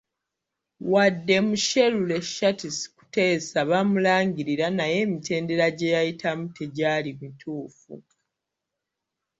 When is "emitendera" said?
5.05-5.65